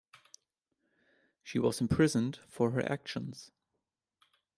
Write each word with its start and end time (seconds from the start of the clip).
She 1.43 1.59
was 1.59 1.79
imprisoned 1.79 2.39
for 2.49 2.71
her 2.71 2.81
actions. 2.91 3.51